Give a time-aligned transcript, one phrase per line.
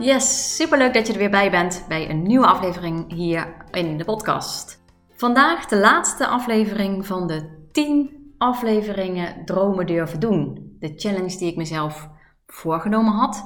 [0.00, 4.04] Yes, superleuk dat je er weer bij bent bij een nieuwe aflevering hier in de
[4.04, 4.82] podcast.
[5.16, 10.76] Vandaag de laatste aflevering van de 10 afleveringen Dromen durven doen.
[10.78, 12.08] De challenge die ik mezelf
[12.46, 13.44] voorgenomen had.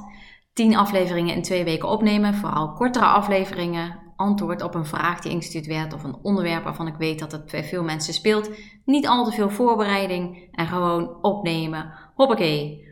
[0.52, 4.02] 10 afleveringen in twee weken opnemen, vooral kortere afleveringen.
[4.16, 7.50] Antwoord op een vraag die ingestuurd werd of een onderwerp waarvan ik weet dat het
[7.50, 8.50] bij veel mensen speelt.
[8.84, 11.92] Niet al te veel voorbereiding en gewoon opnemen.
[12.14, 12.83] Hoppakee.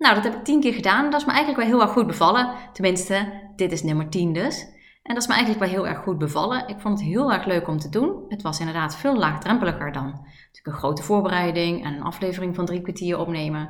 [0.00, 1.10] Nou, dat heb ik tien keer gedaan.
[1.10, 2.54] Dat is me eigenlijk wel heel erg goed bevallen.
[2.72, 4.62] Tenminste, dit is nummer 10 dus.
[5.02, 6.68] En dat is me eigenlijk wel heel erg goed bevallen.
[6.68, 8.24] Ik vond het heel erg leuk om te doen.
[8.28, 12.80] Het was inderdaad veel laagdrempeliger dan natuurlijk een grote voorbereiding en een aflevering van drie
[12.80, 13.68] kwartier opnemen.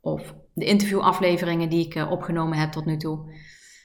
[0.00, 3.16] Of de interviewafleveringen die ik eh, opgenomen heb tot nu toe.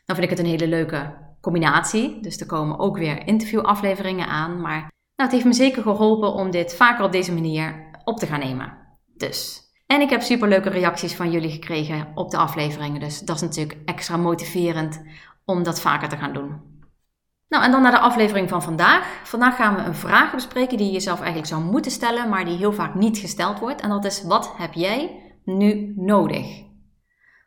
[0.06, 2.22] Dan vind ik het een hele leuke combinatie.
[2.22, 4.62] Dus er komen ook weer interviewafleveringen aan.
[4.62, 8.26] Maar nou, het heeft me zeker geholpen om dit vaker op deze manier op te
[8.26, 8.78] gaan nemen.
[9.16, 13.00] Dus en ik heb superleuke reacties van jullie gekregen op de afleveringen.
[13.00, 15.02] Dus dat is natuurlijk extra motiverend
[15.46, 16.62] om dat vaker te gaan doen.
[17.48, 19.22] Nou, en dan naar de aflevering van vandaag.
[19.24, 22.58] Vandaag gaan we een vraag bespreken die je jezelf eigenlijk zou moeten stellen, maar die
[22.58, 23.82] heel vaak niet gesteld wordt.
[23.82, 26.64] En dat is: wat heb jij nu nodig?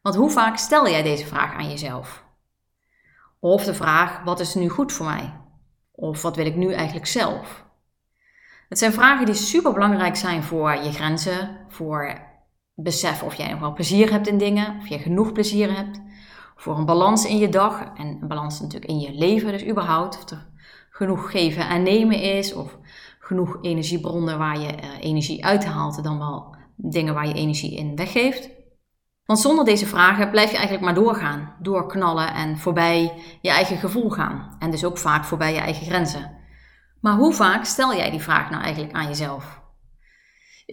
[0.02, 2.24] Want hoe vaak stel jij deze vraag aan jezelf?
[3.40, 5.40] Of de vraag: wat is nu goed voor mij?
[5.92, 7.64] Of wat wil ik nu eigenlijk zelf?
[8.68, 12.30] Het zijn vragen die super belangrijk zijn voor je grenzen, voor
[12.74, 16.00] besef of jij nog wel plezier hebt in dingen, of je genoeg plezier hebt.
[16.56, 20.16] Voor een balans in je dag en een balans natuurlijk in je leven, dus überhaupt.
[20.16, 20.50] Of er
[20.90, 22.78] genoeg geven en nemen is, of
[23.18, 28.50] genoeg energiebronnen waar je uh, energie uithaalt, dan wel dingen waar je energie in weggeeft.
[29.24, 34.10] Want zonder deze vragen blijf je eigenlijk maar doorgaan, doorknallen en voorbij je eigen gevoel
[34.10, 34.56] gaan.
[34.58, 36.30] En dus ook vaak voorbij je eigen grenzen.
[37.00, 39.61] Maar hoe vaak stel jij die vraag nou eigenlijk aan jezelf?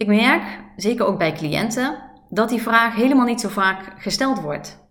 [0.00, 0.42] Ik merk,
[0.76, 4.88] zeker ook bij cliënten, dat die vraag helemaal niet zo vaak gesteld wordt.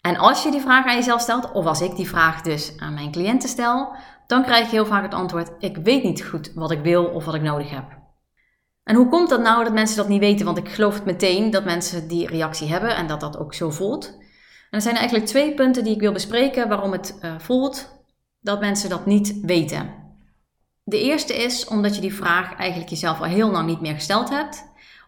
[0.00, 2.94] En als je die vraag aan jezelf stelt, of als ik die vraag dus aan
[2.94, 3.96] mijn cliënten stel,
[4.26, 7.24] dan krijg je heel vaak het antwoord: ik weet niet goed wat ik wil of
[7.24, 7.84] wat ik nodig heb.
[8.84, 10.46] En hoe komt dat nou dat mensen dat niet weten?
[10.46, 13.70] Want ik geloof het meteen dat mensen die reactie hebben en dat dat ook zo
[13.70, 14.16] voelt.
[14.70, 18.04] En er zijn eigenlijk twee punten die ik wil bespreken waarom het uh, voelt
[18.40, 20.05] dat mensen dat niet weten.
[20.88, 24.28] De eerste is omdat je die vraag eigenlijk jezelf al heel lang niet meer gesteld
[24.28, 24.64] hebt.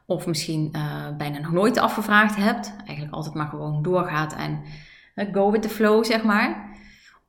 [0.06, 2.74] Of misschien uh, bijna nog nooit afgevraagd hebt.
[2.86, 4.62] Eigenlijk altijd maar gewoon doorgaat en
[5.14, 6.76] uh, go with the flow, zeg maar.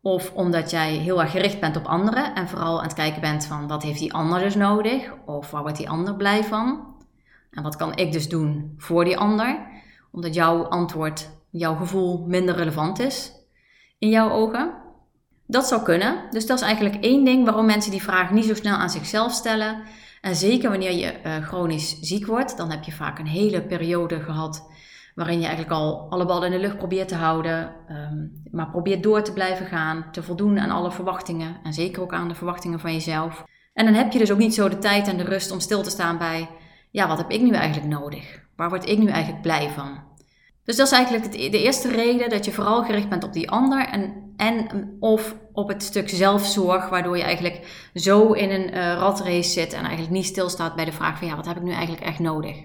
[0.01, 3.45] Of omdat jij heel erg gericht bent op anderen en vooral aan het kijken bent
[3.45, 5.13] van wat heeft die ander dus nodig?
[5.25, 6.95] Of waar wordt die ander blij van?
[7.51, 9.67] En wat kan ik dus doen voor die ander?
[10.11, 13.31] Omdat jouw antwoord, jouw gevoel minder relevant is
[13.99, 14.73] in jouw ogen.
[15.51, 16.15] Dat zou kunnen.
[16.29, 19.31] Dus dat is eigenlijk één ding waarom mensen die vraag niet zo snel aan zichzelf
[19.31, 19.81] stellen.
[20.21, 24.19] En zeker wanneer je uh, chronisch ziek wordt, dan heb je vaak een hele periode
[24.19, 24.71] gehad
[25.15, 29.03] waarin je eigenlijk al alle ballen in de lucht probeert te houden, um, maar probeert
[29.03, 32.79] door te blijven gaan, te voldoen aan alle verwachtingen en zeker ook aan de verwachtingen
[32.79, 33.43] van jezelf.
[33.73, 35.83] En dan heb je dus ook niet zo de tijd en de rust om stil
[35.83, 36.49] te staan bij,
[36.91, 38.39] ja, wat heb ik nu eigenlijk nodig?
[38.55, 39.99] Waar word ik nu eigenlijk blij van?
[40.63, 43.88] Dus dat is eigenlijk de eerste reden dat je vooral gericht bent op die ander
[43.88, 49.50] en, en of op het stuk zelfzorg, waardoor je eigenlijk zo in een uh, ratrace
[49.50, 52.03] zit en eigenlijk niet stilstaat bij de vraag van ja, wat heb ik nu eigenlijk
[52.03, 52.55] echt nodig?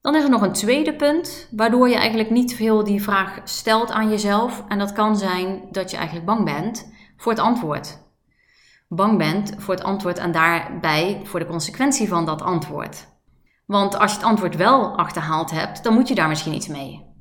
[0.00, 3.90] Dan is er nog een tweede punt, waardoor je eigenlijk niet veel die vraag stelt
[3.90, 4.64] aan jezelf.
[4.68, 7.98] En dat kan zijn dat je eigenlijk bang bent voor het antwoord.
[8.88, 13.06] Bang bent voor het antwoord en daarbij voor de consequentie van dat antwoord.
[13.66, 17.11] Want als je het antwoord wel achterhaald hebt, dan moet je daar misschien iets mee.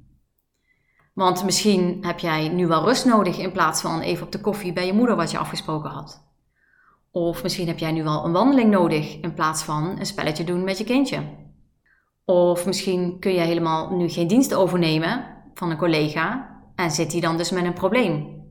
[1.21, 4.73] Want misschien heb jij nu wel rust nodig in plaats van even op de koffie
[4.73, 6.23] bij je moeder wat je afgesproken had.
[7.11, 10.63] Of misschien heb jij nu wel een wandeling nodig in plaats van een spelletje doen
[10.63, 11.23] met je kindje.
[12.25, 17.21] Of misschien kun je helemaal nu geen dienst overnemen van een collega en zit hij
[17.21, 18.43] dan dus met een probleem.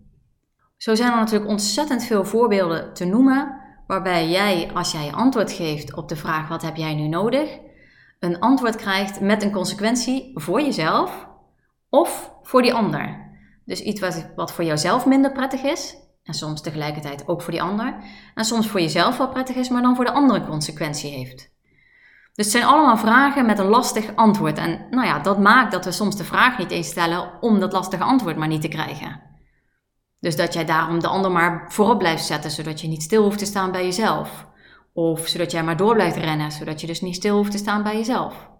[0.76, 5.94] Zo zijn er natuurlijk ontzettend veel voorbeelden te noemen waarbij jij, als jij antwoord geeft
[5.94, 7.58] op de vraag wat heb jij nu nodig,
[8.18, 11.28] een antwoord krijgt met een consequentie voor jezelf
[11.90, 13.28] of voor die ander.
[13.64, 17.62] Dus iets wat, wat voor jouzelf minder prettig is En soms tegelijkertijd ook voor die
[17.62, 17.94] ander.
[18.34, 21.50] En soms voor jezelf wel prettig is, maar dan voor de andere consequentie heeft.
[22.34, 24.58] Dus het zijn allemaal vragen met een lastig antwoord.
[24.58, 27.72] En nou ja, dat maakt dat we soms de vraag niet eens stellen om dat
[27.72, 29.20] lastige antwoord maar niet te krijgen.
[30.20, 33.38] Dus dat jij daarom de ander maar voorop blijft zetten, zodat je niet stil hoeft
[33.38, 34.46] te staan bij jezelf.
[34.92, 37.82] Of zodat jij maar door blijft rennen, zodat je dus niet stil hoeft te staan
[37.82, 38.50] bij jezelf.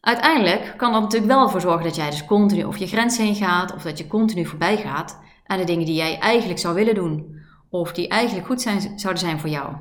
[0.00, 3.34] Uiteindelijk kan dat natuurlijk wel voor zorgen dat jij dus continu over je grens heen
[3.34, 6.94] gaat, of dat je continu voorbij gaat aan de dingen die jij eigenlijk zou willen
[6.94, 9.76] doen, of die eigenlijk goed zijn, zouden zijn voor jou.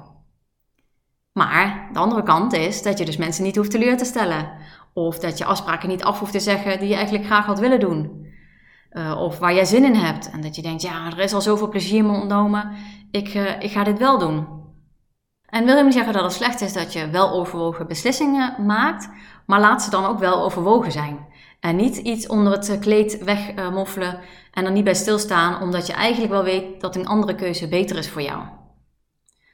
[1.33, 4.51] Maar de andere kant is dat je dus mensen niet hoeft teleur te stellen,
[4.93, 7.79] of dat je afspraken niet af hoeft te zeggen die je eigenlijk graag had willen
[7.79, 8.27] doen.
[8.91, 10.29] Uh, of waar jij zin in hebt.
[10.29, 12.71] En dat je denkt, ja, er is al zoveel plezier me ontnomen.
[13.11, 14.58] Ik, uh, ik ga dit wel doen.
[15.49, 19.09] En wil je niet zeggen dat het slecht is dat je wel overwogen beslissingen maakt.
[19.45, 21.27] Maar laat ze dan ook wel overwogen zijn.
[21.59, 24.19] En niet iets onder het kleed wegmoffelen
[24.53, 27.97] en er niet bij stilstaan, omdat je eigenlijk wel weet dat een andere keuze beter
[27.97, 28.43] is voor jou.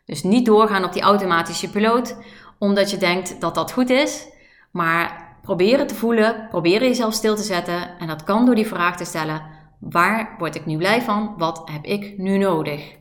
[0.06, 2.18] Dus niet doorgaan op die automatische piloot,
[2.60, 4.28] omdat je denkt dat dat goed is,
[4.72, 8.00] maar proberen te voelen, proberen jezelf stil te zetten.
[8.00, 9.42] En dat kan door die vraag te stellen:
[9.80, 11.34] waar word ik nu blij van?
[11.38, 12.96] Wat heb ik nu nodig?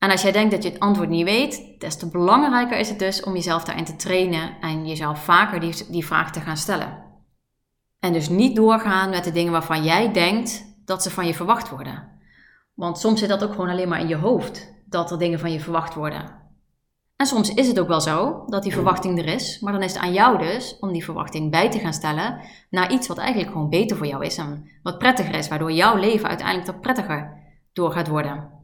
[0.00, 2.98] En als jij denkt dat je het antwoord niet weet, des te belangrijker is het
[2.98, 7.04] dus om jezelf daarin te trainen en jezelf vaker die, die vraag te gaan stellen.
[7.98, 11.68] En dus niet doorgaan met de dingen waarvan jij denkt dat ze van je verwacht
[11.68, 12.08] worden.
[12.74, 15.52] Want soms zit dat ook gewoon alleen maar in je hoofd, dat er dingen van
[15.52, 16.38] je verwacht worden.
[17.16, 19.92] En soms is het ook wel zo dat die verwachting er is, maar dan is
[19.92, 23.52] het aan jou dus om die verwachting bij te gaan stellen naar iets wat eigenlijk
[23.52, 27.38] gewoon beter voor jou is en wat prettiger is, waardoor jouw leven uiteindelijk toch prettiger
[27.72, 28.59] door gaat worden.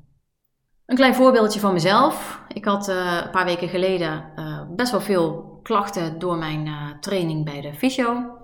[0.87, 2.41] Een klein voorbeeldje van mezelf.
[2.49, 6.99] Ik had uh, een paar weken geleden uh, best wel veel klachten door mijn uh,
[7.01, 8.37] training bij de fysio.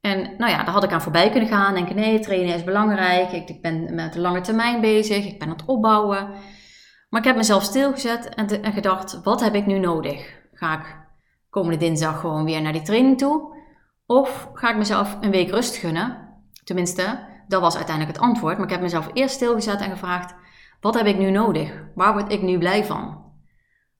[0.00, 1.74] En nou ja, daar had ik aan voorbij kunnen gaan.
[1.74, 3.32] Denken, nee, trainen is belangrijk.
[3.32, 5.26] Ik, ik, ben met de lange termijn bezig.
[5.26, 6.30] Ik ben aan het opbouwen.
[7.08, 10.40] Maar ik heb mezelf stilgezet en gedacht, wat heb ik nu nodig?
[10.52, 10.96] Ga ik
[11.50, 13.56] komende dinsdag gewoon weer naar die training toe?
[14.06, 16.38] Of ga ik mezelf een week rust gunnen?
[16.64, 17.18] Tenminste,
[17.48, 18.56] dat was uiteindelijk het antwoord.
[18.56, 20.34] Maar ik heb mezelf eerst stilgezet en gevraagd,
[20.80, 21.84] wat heb ik nu nodig?
[21.94, 23.24] Waar word ik nu blij van?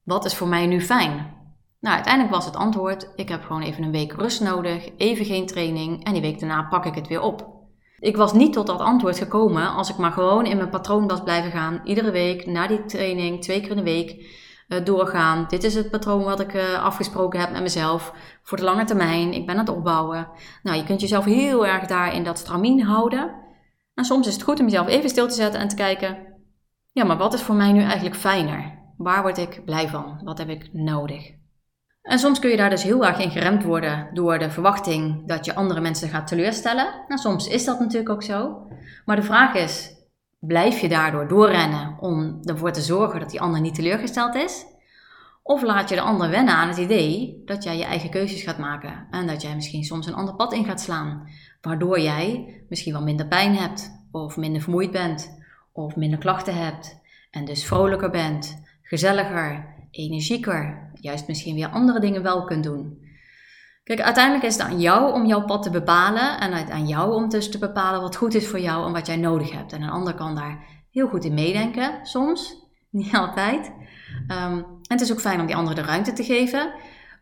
[0.05, 1.37] Wat is voor mij nu fijn?
[1.81, 5.47] Nou, uiteindelijk was het antwoord: ik heb gewoon even een week rust nodig, even geen
[5.47, 7.57] training en die week daarna pak ik het weer op.
[7.99, 11.23] Ik was niet tot dat antwoord gekomen als ik maar gewoon in mijn patroon was
[11.23, 11.81] blijven gaan.
[11.85, 14.11] Iedere week na die training, twee keer in de week,
[14.69, 15.45] uh, doorgaan.
[15.49, 19.33] Dit is het patroon wat ik uh, afgesproken heb met mezelf voor de lange termijn.
[19.33, 20.29] Ik ben aan het opbouwen.
[20.63, 23.35] Nou, je kunt jezelf heel erg daar in dat stramien houden.
[23.95, 26.19] En soms is het goed om jezelf even stil te zetten en te kijken:
[26.93, 28.79] ja, maar wat is voor mij nu eigenlijk fijner?
[28.97, 30.21] Waar word ik blij van?
[30.25, 31.37] Wat heb ik nodig?
[32.03, 35.45] En soms kun je daar dus heel erg in geremd worden door de verwachting dat
[35.45, 37.05] je andere mensen gaat teleurstellen.
[37.09, 38.67] Nou, soms is dat natuurlijk ook zo.
[39.05, 39.95] Maar de vraag is,
[40.39, 44.65] blijf je daardoor doorrennen om ervoor te zorgen dat die ander niet teleurgesteld is?
[45.43, 48.59] Of laat je de ander wennen aan het idee dat jij je eigen keuzes gaat
[48.59, 51.29] maken en dat jij misschien soms een ander pad in gaat slaan,
[51.61, 55.39] waardoor jij misschien wel minder pijn hebt of minder vermoeid bent
[55.85, 62.23] of minder klachten hebt en dus vrolijker bent, gezelliger, energieker, juist misschien weer andere dingen
[62.23, 63.07] wel kunt doen.
[63.85, 67.29] Kijk, uiteindelijk is het aan jou om jouw pad te bepalen en aan jou om
[67.29, 69.73] dus te bepalen wat goed is voor jou en wat jij nodig hebt.
[69.73, 72.57] En een ander kan daar heel goed in meedenken, soms,
[72.91, 73.73] niet altijd.
[74.27, 76.73] En het is ook fijn om die andere de ruimte te geven.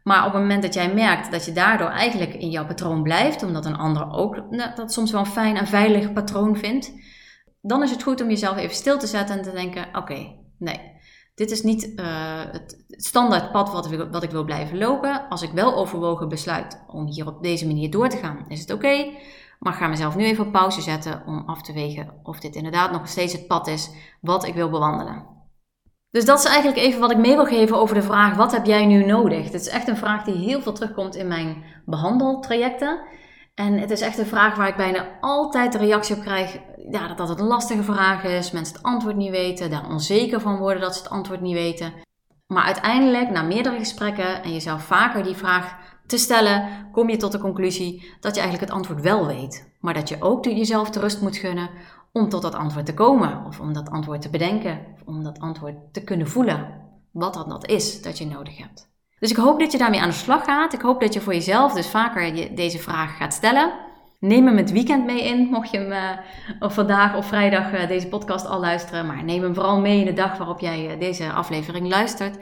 [0.03, 3.43] Maar op het moment dat jij merkt dat je daardoor eigenlijk in jouw patroon blijft,
[3.43, 4.43] omdat een ander ook
[4.77, 6.93] dat soms wel een fijn en veilig patroon vindt,
[7.67, 10.81] dan is het goed om jezelf even stil te zetten en te denken: oké, nee,
[11.35, 12.07] dit is niet uh,
[12.53, 13.71] het standaard pad
[14.11, 15.29] wat ik wil blijven lopen.
[15.29, 18.73] Als ik wel overwogen besluit om hier op deze manier door te gaan, is het
[18.73, 19.13] oké.
[19.59, 22.55] Maar ik ga mezelf nu even op pauze zetten om af te wegen of dit
[22.55, 25.35] inderdaad nog steeds het pad is wat ik wil bewandelen.
[26.11, 28.67] Dus dat is eigenlijk even wat ik mee wil geven over de vraag: wat heb
[28.67, 29.51] jij nu nodig?
[29.51, 33.01] Dit is echt een vraag die heel veel terugkomt in mijn behandeltrajecten.
[33.55, 36.59] En het is echt een vraag waar ik bijna altijd de reactie op krijg
[36.91, 40.59] ja, dat dat een lastige vraag is, mensen het antwoord niet weten, daar onzeker van
[40.59, 41.93] worden dat ze het antwoord niet weten.
[42.47, 45.77] Maar uiteindelijk, na meerdere gesprekken en jezelf vaker die vraag
[46.07, 49.75] te stellen, kom je tot de conclusie dat je eigenlijk het antwoord wel weet.
[49.81, 51.71] Maar dat je ook jezelf de rust moet gunnen
[52.13, 55.39] om tot dat antwoord te komen, of om dat antwoord te bedenken, of om dat
[55.39, 56.85] antwoord te kunnen voelen.
[57.13, 58.89] Wat dat, dat is dat je nodig hebt.
[59.19, 60.73] Dus ik hoop dat je daarmee aan de slag gaat.
[60.73, 63.86] Ik hoop dat je voor jezelf dus vaker deze vraag gaat stellen.
[64.21, 65.93] Neem hem het weekend mee in, mocht je hem
[66.61, 69.07] uh, vandaag of vrijdag uh, deze podcast al luisteren.
[69.07, 72.39] Maar neem hem vooral mee in de dag waarop jij uh, deze aflevering luistert.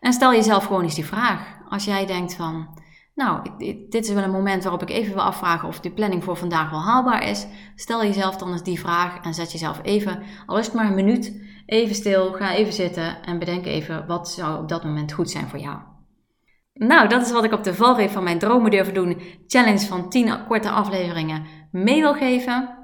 [0.00, 1.60] En stel jezelf gewoon eens die vraag.
[1.68, 2.68] Als jij denkt van,
[3.14, 3.40] nou,
[3.88, 6.70] dit is wel een moment waarop ik even wil afvragen of die planning voor vandaag
[6.70, 7.46] wel haalbaar is.
[7.74, 10.94] Stel jezelf dan eens die vraag en zet jezelf even, al is het maar een
[10.94, 15.30] minuut, Even stil, ga even zitten en bedenk even wat zou op dat moment goed
[15.30, 15.91] zijn voor jou.
[16.74, 20.10] Nou, dat is wat ik op de valreep van mijn dromen durven doen challenge van
[20.10, 22.80] 10 korte afleveringen mee wil geven.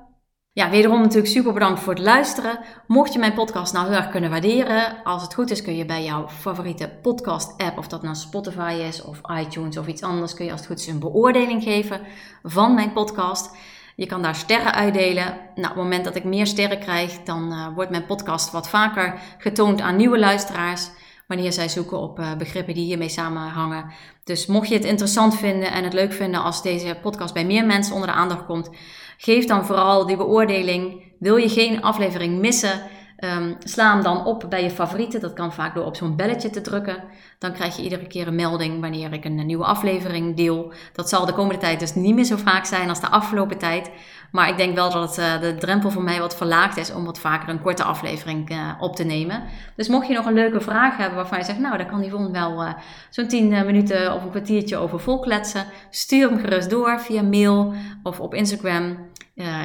[0.53, 2.59] Ja, wederom natuurlijk super bedankt voor het luisteren.
[2.87, 5.85] Mocht je mijn podcast nou heel erg kunnen waarderen, als het goed is kun je
[5.85, 10.35] bij jouw favoriete podcast app, of dat nou Spotify is of iTunes of iets anders,
[10.35, 12.01] kun je als het goed is een beoordeling geven
[12.43, 13.57] van mijn podcast.
[13.97, 15.25] Je kan daar sterren uitdelen.
[15.55, 18.69] Nou, op het moment dat ik meer sterren krijg, dan uh, wordt mijn podcast wat
[18.69, 20.91] vaker getoond aan nieuwe luisteraars.
[21.29, 23.93] Wanneer zij zoeken op uh, begrippen die hiermee samenhangen.
[24.25, 27.67] Dus mocht je het interessant vinden en het leuk vinden als deze podcast bij meer
[27.67, 28.71] mensen onder de aandacht komt,
[29.17, 31.03] geef dan vooral die beoordeling.
[31.19, 32.83] Wil je geen aflevering missen?
[33.25, 35.21] Um, sla hem dan op bij je favorieten.
[35.21, 37.05] Dat kan vaak door op zo'n belletje te drukken.
[37.39, 40.73] Dan krijg je iedere keer een melding wanneer ik een nieuwe aflevering deel.
[40.93, 43.91] Dat zal de komende tijd dus niet meer zo vaak zijn als de afgelopen tijd.
[44.33, 47.05] Maar ik denk wel dat het, uh, de drempel voor mij wat verlaagd is om
[47.05, 49.43] wat vaker een korte aflevering uh, op te nemen.
[49.77, 52.31] Dus mocht je nog een leuke vraag hebben waarvan je zegt, nou daar kan Yvonne
[52.31, 52.73] wel uh,
[53.11, 55.65] zo'n 10 minuten of een kwartiertje over volkletsen.
[55.91, 58.99] Stuur hem gerust door via mail of op Instagram.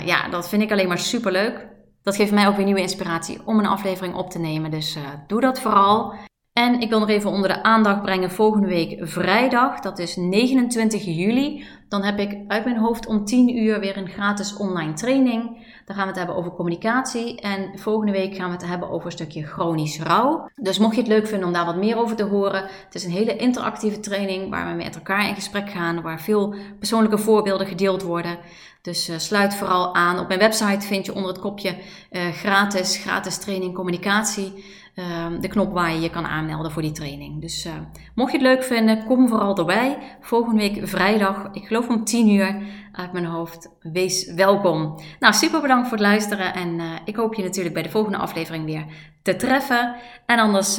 [0.06, 1.72] ja, dat vind ik alleen maar super leuk.
[2.04, 4.72] Dat geeft mij ook weer nieuwe inspiratie om een aflevering op te nemen.
[4.72, 6.14] Dus uh, doe dat vooral.
[6.54, 11.06] En ik wil nog even onder de aandacht brengen volgende week vrijdag, dat is 29
[11.06, 11.66] juli.
[11.90, 15.44] Dan heb ik uit mijn hoofd om 10 uur weer een gratis online training.
[15.86, 17.42] Dan gaan we het hebben over communicatie.
[17.42, 20.50] En volgende week gaan we het hebben over een stukje chronisch rouw.
[20.56, 22.62] Dus mocht je het leuk vinden om daar wat meer over te horen.
[22.64, 26.02] Het is een hele interactieve training waar we met elkaar in gesprek gaan.
[26.02, 28.38] Waar veel persoonlijke voorbeelden gedeeld worden.
[28.84, 30.20] Dus uh, sluit vooral aan.
[30.20, 31.76] Op mijn website vind je onder het kopje
[32.12, 34.66] uh, gratis, gratis training communicatie.
[34.96, 37.42] Uh, de knop waar je je kan aanmelden voor die training.
[37.42, 37.74] Dus uh,
[38.16, 39.98] mocht je het leuk vinden, kom vooral erbij.
[40.22, 42.56] Volgende week vrijdag, ik geloof om 10 uur
[42.92, 43.70] uit mijn hoofd.
[43.80, 45.02] Wees welkom.
[45.20, 46.54] Nou, super bedankt voor het luisteren.
[46.54, 48.86] En ik hoop je natuurlijk bij de volgende aflevering weer
[49.22, 49.96] te treffen.
[50.26, 50.74] En anders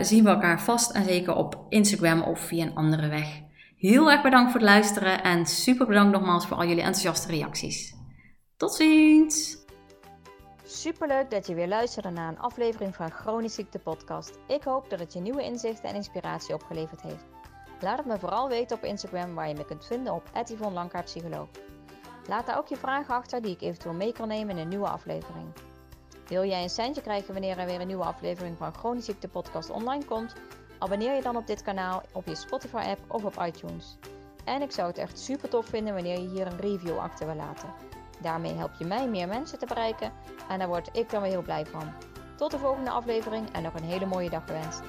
[0.00, 3.40] zien we elkaar vast en zeker op Instagram of via een andere weg.
[3.80, 7.94] Heel erg bedankt voor het luisteren en super bedankt nogmaals voor al jullie enthousiaste reacties.
[8.56, 9.58] Tot ziens!
[10.64, 14.38] Superleuk dat je weer luisterde naar een aflevering van Chronisch Ziekte Podcast.
[14.46, 17.24] Ik hoop dat het je nieuwe inzichten en inspiratie opgeleverd heeft.
[17.80, 20.30] Laat het me vooral weten op Instagram waar je me kunt vinden op
[21.04, 21.48] Psycholoog.
[22.28, 24.88] Laat daar ook je vragen achter die ik eventueel mee kan nemen in een nieuwe
[24.88, 25.46] aflevering.
[26.26, 29.70] Wil jij een centje krijgen wanneer er weer een nieuwe aflevering van Chronisch Ziekte Podcast
[29.70, 30.34] online komt?
[30.80, 33.96] Abonneer je dan op dit kanaal op je Spotify-app of op iTunes.
[34.44, 37.34] En ik zou het echt super tof vinden wanneer je hier een review achter wil
[37.34, 37.68] laten.
[38.20, 40.12] Daarmee help je mij meer mensen te bereiken
[40.48, 41.92] en daar word ik dan weer heel blij van.
[42.36, 44.82] Tot de volgende aflevering en nog een hele mooie dag gewenst.